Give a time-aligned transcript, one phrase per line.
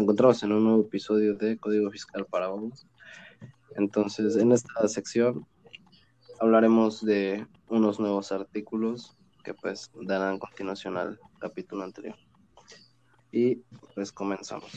[0.00, 2.86] encontramos en un nuevo episodio de Código Fiscal para Vos.
[3.76, 5.46] Entonces, en esta sección
[6.40, 12.16] hablaremos de unos nuevos artículos que pues darán continuación al capítulo anterior.
[13.30, 13.56] Y
[13.94, 14.70] pues comenzamos.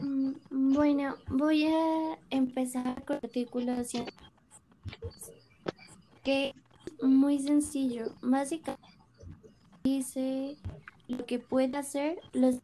[0.00, 4.06] Mm, Bueno, voy a empezar con el artículo 100,
[6.24, 8.06] que es muy sencillo.
[8.22, 8.82] Básicamente
[9.84, 10.56] dice
[11.08, 12.56] lo que pueden hacer los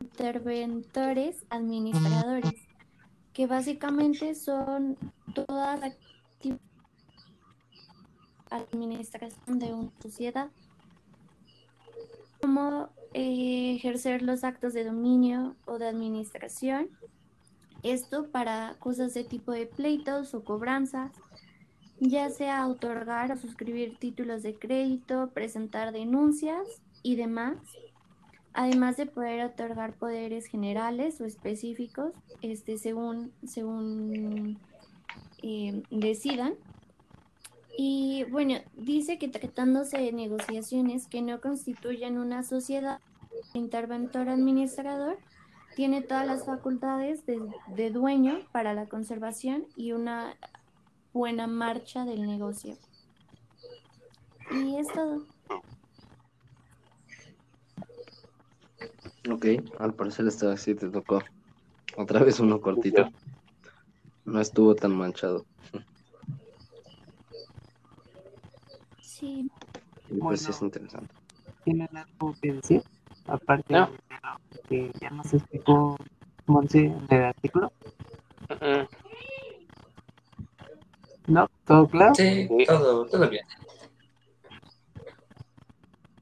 [0.00, 2.54] interventores administradores,
[3.32, 4.96] que básicamente son
[5.34, 6.60] toda la actividad
[8.50, 10.50] administración de una sociedad,
[12.40, 16.88] como eh, ejercer los actos de dominio o de administración,
[17.82, 21.12] esto para cosas de tipo de pleitos o cobranzas,
[22.00, 26.66] ya sea otorgar o suscribir títulos de crédito, presentar denuncias
[27.02, 27.56] y demás,
[28.58, 34.58] además de poder otorgar poderes generales o específicos, este, según, según
[35.44, 36.54] eh, decidan.
[37.76, 42.98] Y bueno, dice que tratándose de negociaciones que no constituyen una sociedad,
[43.54, 45.18] el interventor administrador
[45.76, 47.40] tiene todas las facultades de,
[47.76, 50.36] de dueño para la conservación y una
[51.12, 52.76] buena marcha del negocio.
[54.50, 55.37] Y es todo.
[59.38, 59.46] Ok,
[59.78, 61.22] al parecer esta vez sí te tocó.
[61.96, 63.08] Otra vez uno cortito.
[64.24, 65.46] No estuvo tan manchado.
[69.00, 69.48] Sí,
[70.10, 71.14] Y pues sí es interesante.
[71.62, 72.82] ¿Tienen algo que decir?
[73.28, 73.86] Aparte No.
[73.86, 73.92] de
[74.22, 75.96] lo que ya nos explicó
[76.46, 77.70] Monse en el artículo.
[81.28, 81.48] ¿No?
[81.64, 82.14] ¿Todo claro?
[82.16, 83.44] Sí, todo, todo bien.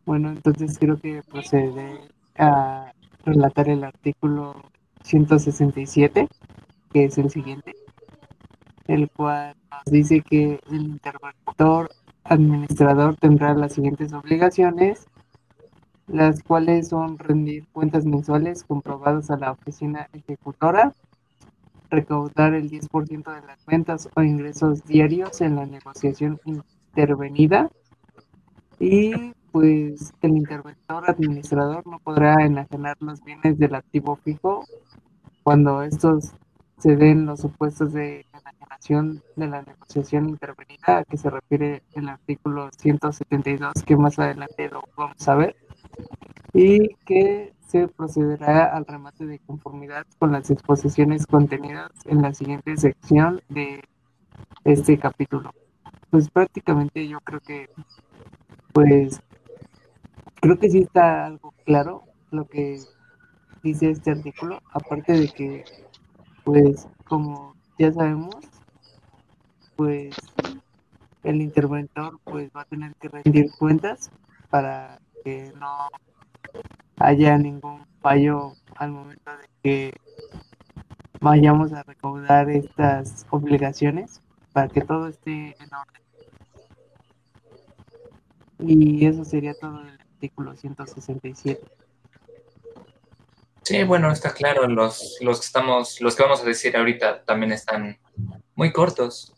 [0.04, 2.92] Bueno, entonces creo que procede a
[3.26, 4.54] relatar el artículo
[5.03, 6.28] 167,
[6.92, 7.75] que es el siguiente,
[8.87, 11.91] el cual nos dice que el interventor
[12.25, 15.06] administrador tendrá las siguientes obligaciones,
[16.06, 20.92] las cuales son rendir cuentas mensuales comprobadas a la oficina ejecutora,
[21.91, 27.70] recaudar el 10% de las ventas o ingresos diarios en la negociación intervenida,
[28.78, 34.66] y pues el interventor administrador no podrá enajenar los bienes del activo fijo
[35.44, 36.34] cuando estos
[36.76, 42.06] se den los supuestos de enajenación de la negociación intervenida a que se refiere el
[42.10, 45.56] artículo 172 que más adelante lo vamos a ver
[46.52, 52.76] y que se procederá al remate de conformidad con las exposiciones contenidas en la siguiente
[52.76, 53.82] sección de
[54.64, 55.54] este capítulo.
[56.10, 57.70] Pues prácticamente yo creo que
[58.74, 59.22] pues
[60.41, 62.80] creo que sí está algo claro lo que
[63.62, 65.64] dice este artículo, aparte de que,
[66.44, 68.36] pues, como ya sabemos,
[69.76, 70.16] pues
[71.22, 74.10] el interventor pues va a tener que rendir cuentas
[74.48, 75.88] para que no
[76.98, 79.94] haya ningún fallo al momento de que
[81.20, 84.22] vayamos a recaudar estas obligaciones
[84.53, 86.03] para que todo esté en orden.
[88.58, 91.60] Y eso sería todo el artículo 167.
[93.62, 94.66] Sí, bueno, está claro.
[94.66, 97.99] Los, los que estamos, los que vamos a decir ahorita también están
[98.54, 99.34] muy cortos.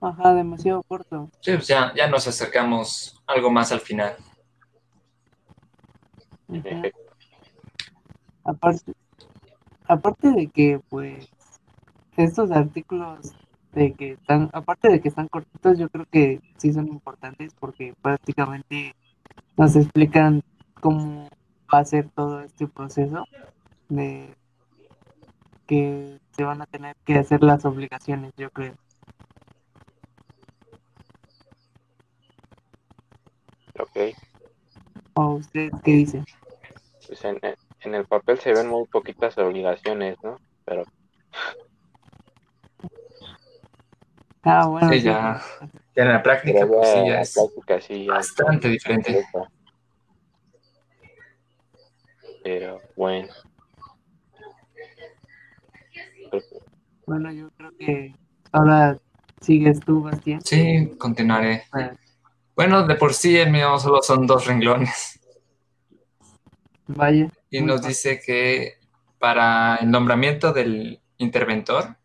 [0.00, 1.30] Ajá, demasiado corto.
[1.40, 4.16] Sí, pues ya, ya nos acercamos algo más al final.
[8.44, 8.92] Aparte,
[9.86, 11.28] aparte de que, pues,
[12.16, 13.32] estos artículos
[13.72, 17.94] de que están, aparte de que están cortitos, yo creo que sí son importantes porque
[18.02, 18.94] prácticamente
[19.56, 20.42] nos explican
[20.80, 21.28] cómo
[21.72, 23.24] va a ser todo este proceso
[23.88, 24.34] de
[25.66, 28.74] que se van a tener que hacer las obligaciones, yo creo.
[33.78, 34.14] Ok.
[35.14, 36.24] ¿O ustedes qué dicen?
[37.06, 37.38] Pues en,
[37.80, 40.36] en el papel se ven muy poquitas obligaciones, ¿no?
[40.64, 40.84] Pero
[44.44, 45.08] Ah, bueno, Sí, sí,
[45.94, 49.24] ya, ya en la práctica, pues sí, ya es práctica sí ya bastante diferente.
[52.42, 53.32] Pero bueno.
[56.30, 56.42] Que-
[57.06, 58.14] bueno, yo creo que
[58.52, 58.98] ahora
[59.40, 60.40] sigues tú, Bastián.
[60.42, 61.64] Sí, continuaré.
[62.54, 65.18] Bueno, de por sí el mío solo son dos renglones.
[66.86, 67.28] Vaya.
[67.50, 68.74] Y nos dice que
[69.18, 71.96] para el nombramiento del interventor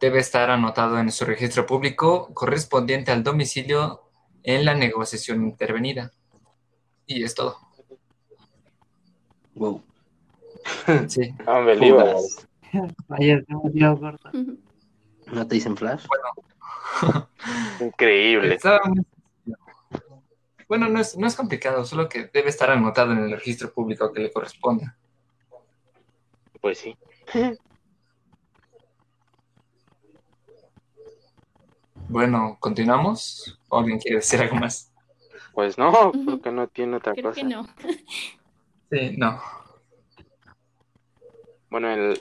[0.00, 4.02] debe estar anotado en su registro público correspondiente al domicilio
[4.42, 6.12] en la negociación intervenida.
[7.06, 7.56] Y es todo.
[9.54, 9.82] Wow.
[11.08, 11.34] Sí.
[13.08, 13.42] Vaya,
[14.00, 14.30] corto.
[15.32, 16.04] ¿No te dicen flash?
[17.80, 18.54] Increíble.
[18.54, 19.56] Estaba muy sencillo.
[20.68, 24.12] Bueno, no es, no es complicado, solo que debe estar anotado en el registro público
[24.12, 24.96] que le corresponda.
[26.60, 26.94] Pues sí.
[32.08, 33.58] Bueno, ¿continuamos?
[33.68, 34.92] ¿O alguien quiere decir algo más?
[35.52, 37.40] Pues no, porque no tiene otra Creo cosa.
[37.40, 37.66] que no.
[38.90, 39.40] Sí, no.
[41.68, 42.20] Bueno, el,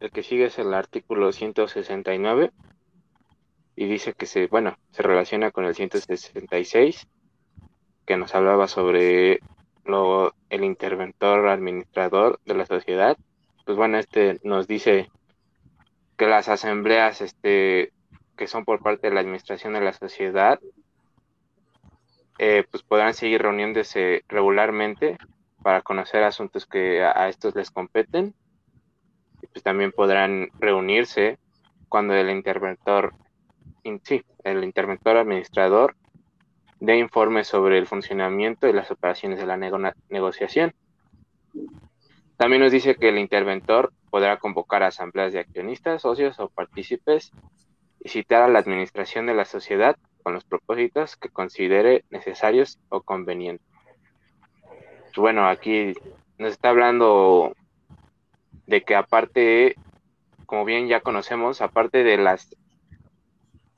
[0.00, 2.52] el que sigue es el artículo 169
[3.76, 7.06] y dice que se, bueno, se relaciona con el 166
[8.06, 9.40] que nos hablaba sobre
[9.84, 13.18] lo, el interventor administrador de la sociedad.
[13.66, 15.10] Pues bueno, este nos dice
[16.16, 17.92] que las asambleas este,
[18.42, 20.58] que son por parte de la administración de la sociedad
[22.38, 25.16] eh, pues podrán seguir reuniéndose regularmente
[25.62, 28.34] para conocer asuntos que a, estos les competen
[29.40, 31.38] y pues también podrán reunirse
[31.88, 33.14] cuando el interventor,
[33.84, 35.94] in- sí, el interventor administrador
[36.80, 39.78] dé informes sobre el funcionamiento y las operaciones de la nego-
[40.08, 40.72] negociación.
[42.36, 47.32] También nos dice que el interventor podrá convocar asambleas de accionistas, socios o partícipes
[48.04, 53.02] y citar a la administración de la sociedad con los propósitos que considere necesarios o
[53.02, 53.66] convenientes.
[54.66, 55.94] Pues Bueno, aquí
[56.38, 57.54] nos está hablando
[58.66, 59.76] de que aparte,
[60.46, 62.56] como bien ya conocemos, aparte de las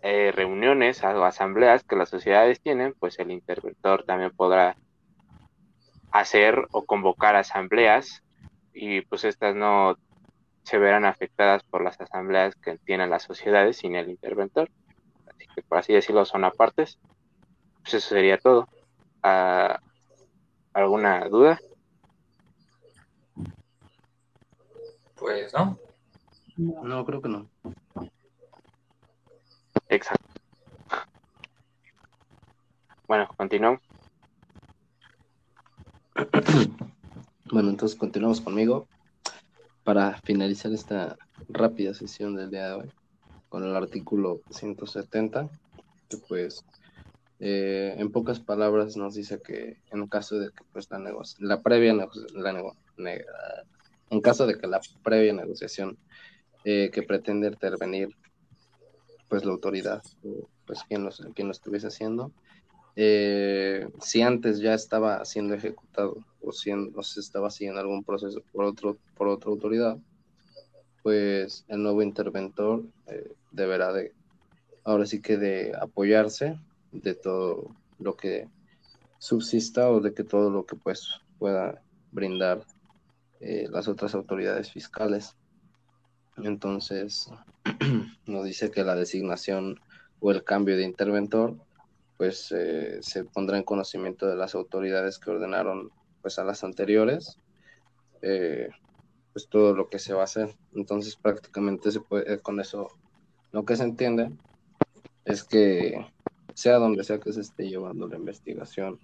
[0.00, 4.76] eh, reuniones o asambleas que las sociedades tienen, pues el interventor también podrá
[6.12, 8.22] hacer o convocar asambleas
[8.72, 9.96] y pues estas no
[10.64, 14.70] se verán afectadas por las asambleas que tienen las sociedades sin el interventor.
[15.26, 16.99] Así que por así decirlo son apartes.
[17.82, 18.66] Pues eso sería todo.
[19.22, 19.78] Ah,
[20.72, 21.61] ¿Alguna duda?
[25.16, 25.78] Pues no.
[26.56, 27.50] No, creo que no.
[29.88, 30.40] Exacto.
[33.06, 33.81] Bueno, continuamos.
[37.50, 38.88] Bueno, entonces continuamos conmigo
[39.84, 41.16] para finalizar esta
[41.48, 42.90] rápida sesión del día de hoy
[43.48, 45.48] con el artículo 170,
[46.08, 46.64] que pues
[47.38, 50.98] eh, en pocas palabras nos dice que en caso de que pues la,
[51.38, 52.75] la previa la
[54.10, 55.98] en caso de que la previa negociación
[56.64, 58.08] eh, que pretende intervenir
[59.28, 62.32] pues la autoridad o pues quien, los, quien lo estuviese haciendo
[62.96, 68.64] eh, si antes ya estaba siendo ejecutado o, siendo, se estaba siguiendo algún proceso por,
[68.64, 69.99] otro, por otra autoridad,
[71.02, 74.12] pues el nuevo interventor eh, deberá de,
[74.85, 76.58] ahora sí que de apoyarse
[76.93, 78.49] de todo lo que
[79.19, 81.08] subsista o de que todo lo que pues
[81.38, 81.82] pueda
[82.12, 82.64] brindar
[83.41, 85.37] eh, las otras autoridades fiscales.
[86.37, 87.31] Entonces,
[88.26, 89.81] nos dice que la designación
[90.20, 91.56] o el cambio de interventor
[92.17, 95.91] pues eh, se pondrá en conocimiento de las autoridades que ordenaron
[96.24, 97.38] pues a las anteriores
[98.22, 98.70] eh,
[99.34, 102.88] pues todo lo que se va a hacer entonces prácticamente se puede eh, con eso
[103.52, 104.32] lo que se entiende
[105.26, 106.06] es que
[106.54, 108.98] sea donde sea que se esté llevando la investigación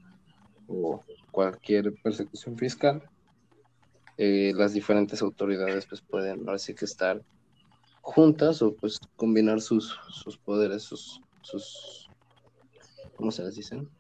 [0.67, 3.03] o cualquier persecución fiscal
[4.17, 7.23] eh, las diferentes autoridades pues pueden ahora sí que estar
[8.01, 12.09] juntas o pues combinar sus, sus poderes sus, sus
[13.15, 13.91] ¿cómo se les dicen?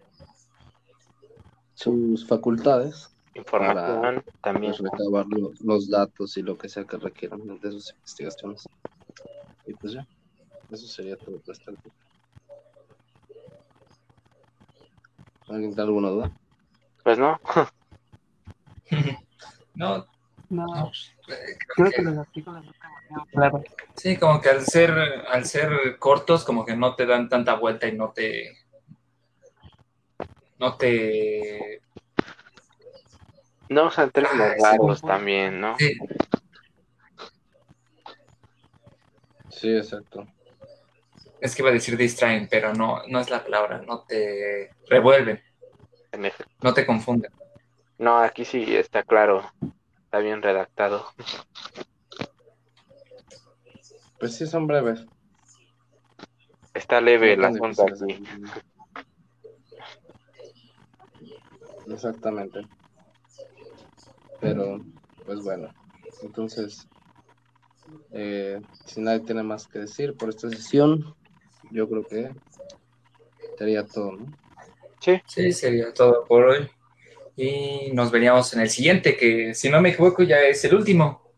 [1.84, 4.74] Sus facultades Información para también.
[4.78, 8.68] pues, recabar lo- los datos y lo que sea que requieran de sus investigaciones.
[9.66, 10.06] Y pues ya,
[10.70, 11.94] eso sería todo por artículo.
[15.48, 16.30] ¿Alguien tiene alguna duda?
[17.02, 17.40] Pues no,
[19.74, 20.06] No,
[20.50, 20.86] No, no.
[21.28, 22.62] eh, creo que- los artículos
[23.10, 23.62] no claros.
[23.96, 27.86] Sí, como que al ser, al ser cortos, como que no te dan tanta vuelta
[27.88, 28.58] y no te.
[30.60, 31.80] No te.
[33.70, 35.14] no términos Ay, sí, raros confundo.
[35.14, 35.76] también, ¿no?
[35.78, 35.92] Sí,
[39.48, 40.26] Sí, exacto.
[41.40, 43.82] es que iba a decir distraen, pero no, no es la palabra.
[43.86, 45.42] No te revuelven,
[46.12, 46.52] En efecto.
[46.62, 47.30] no te confunden.
[47.98, 49.50] No, aquí sí está claro,
[50.04, 51.06] está bien redactado.
[54.18, 55.06] Pues sí, son breves.
[56.74, 58.00] Está leve el No aquí.
[58.00, 58.62] de entender.
[61.90, 62.66] Exactamente.
[64.40, 64.80] Pero,
[65.26, 65.68] pues bueno,
[66.22, 66.88] entonces,
[68.12, 71.14] eh, si nadie tiene más que decir por esta sesión,
[71.70, 72.30] yo creo que
[73.58, 74.32] sería todo, ¿no?
[75.00, 76.68] Sí, Sí, sería todo por hoy.
[77.36, 81.29] y nos veríamos en el siguiente, que si no me equivoco ya es el último.